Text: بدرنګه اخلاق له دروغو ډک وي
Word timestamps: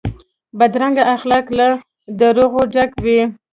بدرنګه 0.57 1.03
اخلاق 1.15 1.45
له 1.57 1.67
دروغو 2.19 2.61
ډک 2.73 2.91
وي 3.05 3.19